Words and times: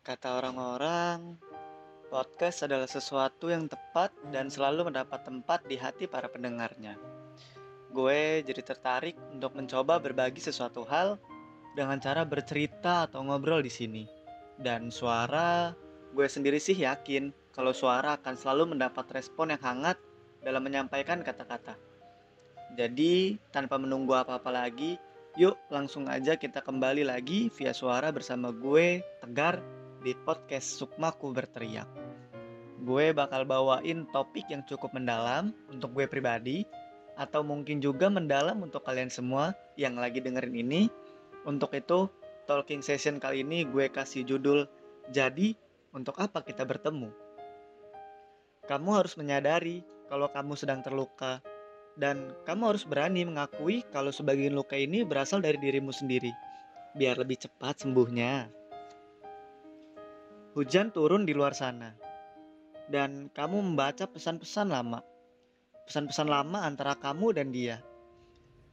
Kata 0.00 0.40
orang-orang, 0.40 1.36
podcast 2.08 2.64
adalah 2.64 2.88
sesuatu 2.88 3.52
yang 3.52 3.68
tepat 3.68 4.08
dan 4.32 4.48
selalu 4.48 4.88
mendapat 4.88 5.28
tempat 5.28 5.60
di 5.68 5.76
hati 5.76 6.08
para 6.08 6.24
pendengarnya. 6.24 6.96
Gue 7.92 8.40
jadi 8.40 8.64
tertarik 8.64 9.12
untuk 9.28 9.52
mencoba 9.52 10.00
berbagi 10.00 10.40
sesuatu 10.40 10.88
hal 10.88 11.20
dengan 11.76 12.00
cara 12.00 12.24
bercerita 12.24 13.12
atau 13.12 13.20
ngobrol 13.28 13.60
di 13.60 13.68
sini. 13.68 14.08
Dan 14.56 14.88
suara, 14.88 15.76
gue 16.16 16.24
sendiri 16.24 16.56
sih 16.56 16.80
yakin 16.80 17.52
kalau 17.52 17.76
suara 17.76 18.16
akan 18.16 18.40
selalu 18.40 18.72
mendapat 18.72 19.04
respon 19.12 19.52
yang 19.52 19.60
hangat 19.60 20.00
dalam 20.40 20.64
menyampaikan 20.64 21.20
kata-kata. 21.20 21.76
Jadi, 22.72 23.36
tanpa 23.52 23.76
menunggu 23.76 24.16
apa-apa 24.16 24.48
lagi, 24.48 24.96
yuk 25.36 25.60
langsung 25.68 26.08
aja 26.08 26.40
kita 26.40 26.64
kembali 26.64 27.04
lagi 27.04 27.52
via 27.52 27.76
suara 27.76 28.08
bersama 28.08 28.48
gue, 28.48 29.04
Tegar, 29.20 29.60
di 30.00 30.16
podcast 30.16 30.80
Sukmaku 30.80 31.36
Berteriak. 31.36 31.88
Gue 32.80 33.12
bakal 33.12 33.44
bawain 33.44 34.08
topik 34.08 34.48
yang 34.48 34.64
cukup 34.64 34.96
mendalam 34.96 35.52
untuk 35.68 35.92
gue 35.92 36.08
pribadi, 36.08 36.64
atau 37.20 37.44
mungkin 37.44 37.84
juga 37.84 38.08
mendalam 38.08 38.64
untuk 38.64 38.80
kalian 38.80 39.12
semua 39.12 39.52
yang 39.76 40.00
lagi 40.00 40.24
dengerin 40.24 40.56
ini. 40.56 40.82
Untuk 41.44 41.76
itu, 41.76 42.08
talking 42.48 42.80
session 42.80 43.20
kali 43.20 43.44
ini 43.44 43.68
gue 43.68 43.92
kasih 43.92 44.24
judul 44.24 44.64
Jadi, 45.12 45.52
untuk 45.92 46.16
apa 46.16 46.40
kita 46.40 46.64
bertemu? 46.64 47.12
Kamu 48.64 48.90
harus 48.96 49.18
menyadari 49.20 49.84
kalau 50.08 50.32
kamu 50.32 50.56
sedang 50.56 50.80
terluka, 50.80 51.44
dan 52.00 52.32
kamu 52.48 52.72
harus 52.72 52.88
berani 52.88 53.28
mengakui 53.28 53.84
kalau 53.92 54.08
sebagian 54.08 54.56
luka 54.56 54.78
ini 54.78 55.04
berasal 55.04 55.44
dari 55.44 55.60
dirimu 55.60 55.92
sendiri, 55.92 56.32
biar 56.96 57.20
lebih 57.20 57.42
cepat 57.42 57.84
sembuhnya. 57.84 58.59
Hujan 60.60 60.92
turun 60.92 61.24
di 61.24 61.32
luar 61.32 61.56
sana, 61.56 61.96
dan 62.92 63.32
kamu 63.32 63.64
membaca 63.64 64.04
pesan-pesan 64.04 64.68
lama. 64.68 65.00
Pesan-pesan 65.88 66.28
lama 66.28 66.68
antara 66.68 67.00
kamu 67.00 67.32
dan 67.32 67.48
dia. 67.48 67.80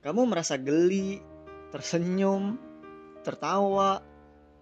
Kamu 0.00 0.24
merasa 0.24 0.56
geli, 0.56 1.20
tersenyum, 1.76 2.56
tertawa, 3.20 4.00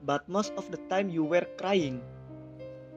but 0.02 0.26
most 0.26 0.50
of 0.58 0.66
the 0.74 0.82
time 0.90 1.14
you 1.14 1.22
were 1.22 1.46
crying. 1.62 2.02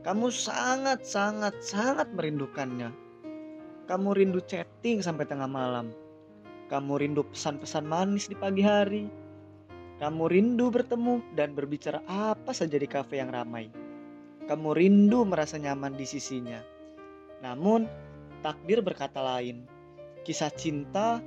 Kamu 0.02 0.34
sangat, 0.34 1.06
sangat, 1.06 1.62
sangat 1.62 2.10
merindukannya. 2.18 2.90
Kamu 3.86 4.10
rindu 4.18 4.42
chatting 4.50 5.06
sampai 5.06 5.30
tengah 5.30 5.46
malam. 5.46 5.94
Kamu 6.74 6.98
rindu 6.98 7.30
pesan-pesan 7.30 7.86
manis 7.86 8.26
di 8.26 8.34
pagi 8.34 8.66
hari. 8.66 9.06
Kamu 10.02 10.26
rindu 10.26 10.74
bertemu 10.74 11.22
dan 11.38 11.54
berbicara 11.54 12.02
apa 12.10 12.58
saja 12.58 12.82
di 12.82 12.90
kafe 12.90 13.22
yang 13.22 13.30
ramai 13.30 13.85
kamu 14.46 14.78
rindu 14.78 15.26
merasa 15.26 15.58
nyaman 15.58 15.98
di 15.98 16.06
sisinya. 16.06 16.62
Namun, 17.42 17.90
takdir 18.46 18.82
berkata 18.86 19.22
lain. 19.22 19.66
Kisah 20.26 20.54
cinta 20.54 21.22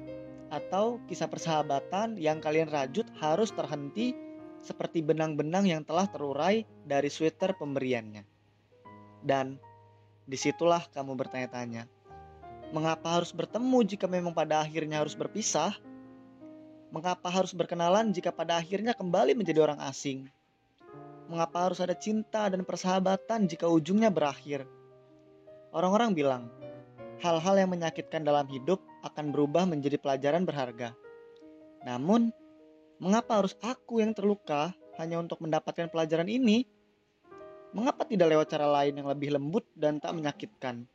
atau 0.48 1.02
kisah 1.06 1.28
persahabatan 1.28 2.16
yang 2.16 2.40
kalian 2.40 2.70
rajut 2.70 3.04
harus 3.20 3.52
terhenti 3.52 4.16
seperti 4.62 5.04
benang-benang 5.04 5.68
yang 5.68 5.82
telah 5.86 6.06
terurai 6.10 6.66
dari 6.82 7.10
sweater 7.12 7.54
pemberiannya. 7.54 8.26
Dan 9.22 9.58
di 10.26 10.38
situlah 10.38 10.82
kamu 10.90 11.14
bertanya-tanya, 11.18 11.86
mengapa 12.70 13.18
harus 13.18 13.30
bertemu 13.34 13.78
jika 13.86 14.06
memang 14.10 14.34
pada 14.34 14.62
akhirnya 14.62 15.02
harus 15.02 15.14
berpisah? 15.14 15.74
Mengapa 16.88 17.28
harus 17.28 17.52
berkenalan 17.52 18.08
jika 18.16 18.32
pada 18.32 18.56
akhirnya 18.56 18.96
kembali 18.96 19.36
menjadi 19.36 19.60
orang 19.60 19.80
asing? 19.84 20.32
Mengapa 21.28 21.68
harus 21.68 21.76
ada 21.84 21.92
cinta 21.92 22.48
dan 22.48 22.64
persahabatan 22.64 23.44
jika 23.44 23.68
ujungnya 23.68 24.08
berakhir? 24.08 24.64
Orang-orang 25.76 26.16
bilang, 26.16 26.48
hal-hal 27.20 27.54
yang 27.60 27.68
menyakitkan 27.68 28.24
dalam 28.24 28.48
hidup 28.48 28.80
akan 29.04 29.28
berubah 29.28 29.68
menjadi 29.68 30.00
pelajaran 30.00 30.48
berharga. 30.48 30.96
Namun, 31.84 32.32
mengapa 32.96 33.44
harus 33.44 33.52
aku 33.60 34.00
yang 34.00 34.16
terluka 34.16 34.72
hanya 34.96 35.20
untuk 35.20 35.44
mendapatkan 35.44 35.92
pelajaran 35.92 36.32
ini? 36.32 36.64
Mengapa 37.76 38.08
tidak 38.08 38.32
lewat 38.32 38.48
cara 38.48 38.64
lain 38.64 38.96
yang 38.96 39.12
lebih 39.12 39.36
lembut 39.36 39.68
dan 39.76 40.00
tak 40.00 40.16
menyakitkan? 40.16 40.88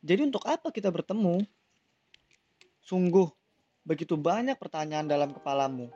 Jadi 0.00 0.20
untuk 0.24 0.40
apa 0.48 0.72
kita 0.72 0.88
bertemu? 0.88 1.44
Sungguh, 2.80 3.28
begitu 3.84 4.16
banyak 4.16 4.56
pertanyaan 4.56 5.04
dalam 5.04 5.36
kepalamu. 5.36 5.92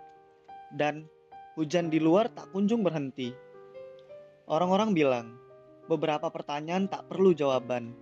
Dan 0.68 1.08
Hujan 1.58 1.90
di 1.90 1.98
luar 1.98 2.30
tak 2.30 2.54
kunjung 2.54 2.86
berhenti. 2.86 3.34
Orang-orang 4.46 4.94
bilang, 4.94 5.34
beberapa 5.90 6.30
pertanyaan 6.30 6.86
tak 6.86 7.10
perlu 7.10 7.34
jawaban. 7.34 7.98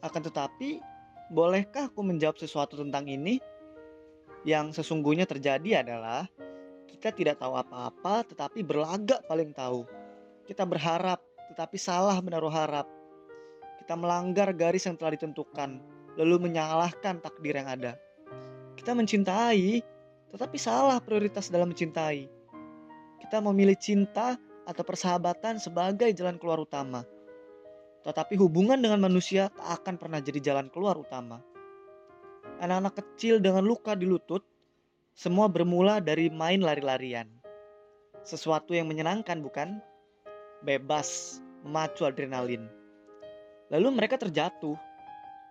Akan 0.00 0.24
tetapi, 0.24 0.80
bolehkah 1.28 1.92
aku 1.92 2.00
menjawab 2.00 2.40
sesuatu 2.40 2.80
tentang 2.80 3.04
ini? 3.04 3.36
Yang 4.48 4.80
sesungguhnya 4.80 5.28
terjadi 5.28 5.84
adalah 5.84 6.24
kita 6.88 7.12
tidak 7.12 7.36
tahu 7.36 7.52
apa-apa 7.52 8.24
tetapi 8.24 8.64
berlagak 8.64 9.28
paling 9.28 9.52
tahu. 9.52 9.84
Kita 10.48 10.64
berharap 10.64 11.20
tetapi 11.52 11.76
salah 11.76 12.16
menaruh 12.24 12.48
harap. 12.48 12.88
Kita 13.84 13.92
melanggar 13.92 14.56
garis 14.56 14.88
yang 14.88 14.96
telah 14.96 15.20
ditentukan 15.20 15.84
lalu 16.16 16.48
menyalahkan 16.48 17.20
takdir 17.20 17.60
yang 17.60 17.68
ada. 17.68 18.00
Kita 18.72 18.96
mencintai 18.96 19.84
tetapi 20.32 20.56
salah 20.56 20.96
prioritas 21.04 21.52
dalam 21.52 21.76
mencintai 21.76 22.39
kita 23.20 23.38
memilih 23.44 23.76
cinta 23.76 24.40
atau 24.64 24.82
persahabatan 24.82 25.60
sebagai 25.60 26.08
jalan 26.16 26.40
keluar 26.40 26.62
utama. 26.62 27.04
Tetapi 28.00 28.38
hubungan 28.40 28.80
dengan 28.80 29.02
manusia 29.02 29.52
tak 29.52 29.84
akan 29.84 29.94
pernah 30.00 30.18
jadi 30.24 30.40
jalan 30.40 30.72
keluar 30.72 30.96
utama. 30.96 31.44
Anak-anak 32.64 32.96
kecil 32.96 33.44
dengan 33.44 33.64
luka 33.64 33.92
di 33.92 34.08
lutut, 34.08 34.40
semua 35.12 35.52
bermula 35.52 36.00
dari 36.00 36.32
main 36.32 36.64
lari-larian. 36.64 37.28
Sesuatu 38.24 38.72
yang 38.72 38.88
menyenangkan 38.88 39.44
bukan? 39.44 39.80
Bebas, 40.64 41.40
memacu 41.64 42.08
adrenalin. 42.08 42.68
Lalu 43.68 43.88
mereka 43.96 44.16
terjatuh, 44.16 44.76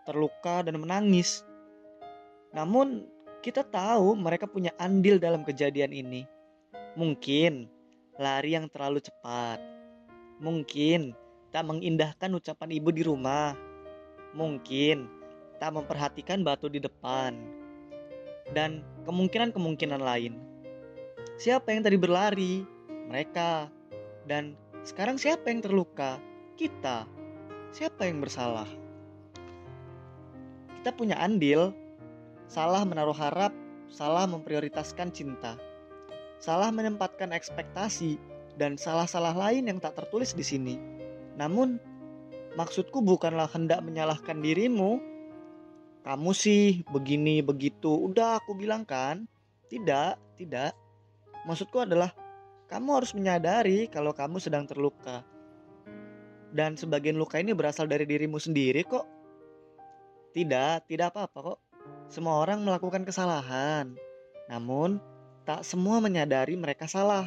terluka 0.10 0.66
dan 0.66 0.82
menangis. 0.82 1.46
Namun 2.54 3.06
kita 3.46 3.62
tahu 3.62 4.18
mereka 4.18 4.50
punya 4.50 4.74
andil 4.82 5.22
dalam 5.22 5.46
kejadian 5.46 5.94
ini 5.94 6.26
Mungkin 7.00 7.72
lari 8.20 8.60
yang 8.60 8.68
terlalu 8.68 9.00
cepat. 9.00 9.64
Mungkin 10.44 11.16
tak 11.48 11.64
mengindahkan 11.64 12.28
ucapan 12.36 12.76
ibu 12.76 12.92
di 12.92 13.08
rumah. 13.08 13.56
Mungkin 14.36 15.08
tak 15.64 15.80
memperhatikan 15.80 16.44
batu 16.44 16.68
di 16.68 16.84
depan. 16.84 17.40
Dan 18.52 18.84
kemungkinan-kemungkinan 19.08 20.04
lain. 20.04 20.44
Siapa 21.40 21.72
yang 21.72 21.88
tadi 21.88 21.96
berlari? 21.96 22.68
Mereka. 23.08 23.72
Dan 24.28 24.60
sekarang 24.84 25.16
siapa 25.16 25.48
yang 25.48 25.64
terluka? 25.64 26.20
Kita. 26.60 27.08
Siapa 27.72 28.12
yang 28.12 28.20
bersalah? 28.20 28.68
Kita 30.76 30.92
punya 30.92 31.16
andil, 31.16 31.72
salah 32.52 32.84
menaruh 32.84 33.16
harap, 33.16 33.56
salah 33.88 34.28
memprioritaskan 34.28 35.16
cinta 35.16 35.56
salah 36.40 36.72
menempatkan 36.72 37.36
ekspektasi, 37.36 38.18
dan 38.60 38.76
salah-salah 38.76 39.32
lain 39.32 39.72
yang 39.72 39.80
tak 39.80 39.96
tertulis 39.96 40.36
di 40.36 40.44
sini. 40.44 40.76
Namun, 41.40 41.80
maksudku 42.60 43.00
bukanlah 43.00 43.48
hendak 43.48 43.80
menyalahkan 43.80 44.44
dirimu. 44.44 45.00
Kamu 46.04 46.32
sih 46.36 46.84
begini 46.92 47.40
begitu, 47.40 47.92
udah 47.92 48.44
aku 48.44 48.56
bilang 48.60 48.84
kan? 48.84 49.24
Tidak, 49.72 50.36
tidak. 50.36 50.76
Maksudku 51.48 51.80
adalah 51.84 52.12
kamu 52.68 52.90
harus 53.00 53.12
menyadari 53.16 53.88
kalau 53.88 54.12
kamu 54.12 54.44
sedang 54.44 54.68
terluka. 54.68 55.24
Dan 56.50 56.76
sebagian 56.76 57.16
luka 57.16 57.38
ini 57.38 57.54
berasal 57.54 57.86
dari 57.86 58.10
dirimu 58.10 58.42
sendiri 58.42 58.82
kok. 58.84 59.06
Tidak, 60.34 60.90
tidak 60.90 61.14
apa-apa 61.14 61.40
kok. 61.54 61.60
Semua 62.10 62.42
orang 62.42 62.66
melakukan 62.66 63.06
kesalahan. 63.06 63.94
Namun, 64.50 64.98
Tak 65.50 65.66
semua 65.66 65.98
menyadari 65.98 66.54
mereka 66.54 66.86
salah. 66.86 67.26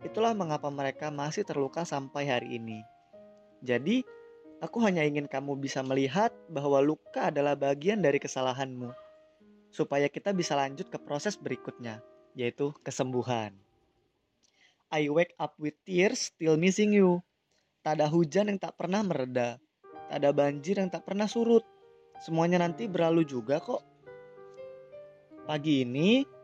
Itulah 0.00 0.32
mengapa 0.32 0.72
mereka 0.72 1.12
masih 1.12 1.44
terluka 1.44 1.84
sampai 1.84 2.24
hari 2.24 2.56
ini. 2.56 2.80
Jadi, 3.60 4.00
aku 4.64 4.80
hanya 4.80 5.04
ingin 5.04 5.28
kamu 5.28 5.60
bisa 5.60 5.84
melihat 5.84 6.32
bahwa 6.48 6.80
luka 6.80 7.28
adalah 7.28 7.52
bagian 7.52 8.00
dari 8.00 8.16
kesalahanmu, 8.16 8.96
supaya 9.68 10.08
kita 10.08 10.32
bisa 10.32 10.56
lanjut 10.56 10.88
ke 10.88 10.96
proses 11.04 11.36
berikutnya, 11.36 12.00
yaitu 12.32 12.72
kesembuhan. 12.80 13.52
I 14.88 15.12
wake 15.12 15.36
up 15.36 15.52
with 15.60 15.76
tears 15.84 16.32
still 16.32 16.56
missing 16.56 16.96
you. 16.96 17.20
Tak 17.84 18.00
ada 18.00 18.08
hujan 18.08 18.48
yang 18.48 18.56
tak 18.56 18.80
pernah 18.80 19.04
mereda. 19.04 19.60
Tak 20.08 20.16
ada 20.16 20.32
banjir 20.32 20.80
yang 20.80 20.88
tak 20.88 21.04
pernah 21.04 21.28
surut. 21.28 21.68
Semuanya 22.24 22.64
nanti 22.64 22.88
berlalu 22.88 23.28
juga 23.28 23.60
kok. 23.60 23.84
Pagi 25.44 25.84
ini, 25.84 26.39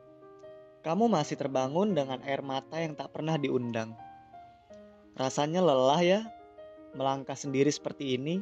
kamu 0.87 1.11
masih 1.11 1.35
terbangun 1.35 1.99
dengan 1.99 2.23
air 2.23 2.47
mata 2.47 2.79
yang 2.79 2.95
tak 2.95 3.11
pernah 3.11 3.35
diundang. 3.35 3.91
Rasanya 5.19 5.59
lelah 5.59 5.99
ya 5.99 6.21
melangkah 6.95 7.35
sendiri 7.35 7.75
seperti 7.75 8.15
ini. 8.15 8.39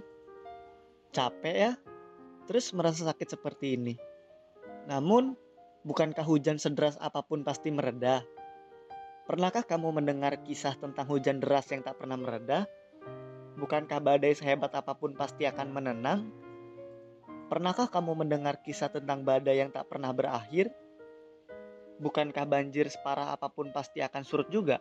Capek 1.08 1.56
ya, 1.56 1.72
terus 2.44 2.68
merasa 2.76 3.08
sakit 3.08 3.38
seperti 3.40 3.80
ini. 3.80 3.96
Namun, 4.84 5.32
bukankah 5.88 6.20
hujan 6.20 6.60
sederas 6.60 7.00
apa 7.00 7.24
pun 7.24 7.48
pasti 7.48 7.72
mereda? 7.72 8.20
Pernahkah 9.24 9.64
kamu 9.64 10.04
mendengar 10.04 10.36
kisah 10.44 10.76
tentang 10.76 11.08
hujan 11.08 11.40
deras 11.40 11.72
yang 11.72 11.80
tak 11.80 11.96
pernah 11.96 12.20
mereda? 12.20 12.68
Bukankah 13.56 14.04
badai 14.04 14.36
sehebat 14.36 14.76
apa 14.76 14.92
pun 14.92 15.16
pasti 15.16 15.48
akan 15.48 15.72
menenang? 15.72 16.28
Pernahkah 17.48 17.88
kamu 17.88 18.20
mendengar 18.20 18.60
kisah 18.60 18.92
tentang 18.92 19.24
badai 19.24 19.64
yang 19.64 19.72
tak 19.72 19.88
pernah 19.88 20.12
berakhir? 20.12 20.68
Bukankah 22.04 22.44
banjir 22.44 22.84
separah 22.92 23.32
apa 23.32 23.48
pun 23.48 23.72
pasti 23.72 24.04
akan 24.04 24.28
surut 24.28 24.52
juga? 24.52 24.76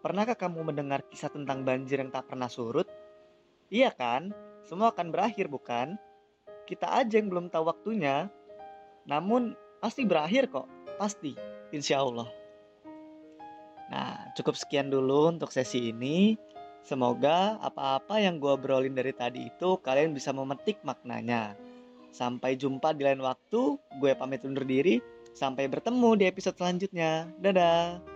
Pernahkah 0.00 0.32
kamu 0.32 0.72
mendengar 0.72 1.04
kisah 1.12 1.28
tentang 1.28 1.60
banjir 1.60 2.00
yang 2.00 2.08
tak 2.08 2.24
pernah 2.32 2.48
surut? 2.48 2.88
Iya 3.68 3.92
kan? 3.92 4.32
Semua 4.64 4.96
akan 4.96 5.12
berakhir, 5.12 5.52
bukan? 5.52 6.00
Kita 6.64 6.88
aja 6.88 7.20
yang 7.20 7.28
belum 7.28 7.52
tahu 7.52 7.68
waktunya. 7.68 8.32
Namun, 9.04 9.52
pasti 9.84 10.08
berakhir 10.08 10.48
kok. 10.48 10.64
Pasti. 10.96 11.36
Insya 11.68 12.00
Allah. 12.00 12.32
Nah, 13.92 14.32
cukup 14.32 14.56
sekian 14.56 14.88
dulu 14.88 15.36
untuk 15.36 15.52
sesi 15.52 15.92
ini. 15.92 16.40
Semoga 16.80 17.60
apa-apa 17.60 18.18
yang 18.24 18.40
gue 18.40 18.56
obrolin 18.56 18.96
dari 18.96 19.12
tadi 19.12 19.52
itu 19.52 19.76
kalian 19.84 20.16
bisa 20.16 20.32
memetik 20.32 20.80
maknanya. 20.80 21.54
Sampai 22.08 22.56
jumpa 22.56 22.96
di 22.96 23.04
lain 23.04 23.20
waktu. 23.20 23.76
Gue 24.00 24.16
pamit 24.16 24.42
undur 24.48 24.64
diri. 24.64 24.98
Sampai 25.32 25.68
bertemu 25.68 26.10
di 26.20 26.24
episode 26.28 26.56
selanjutnya. 26.56 27.28
Dadah. 27.40 28.11